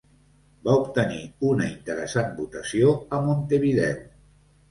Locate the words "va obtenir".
0.67-1.19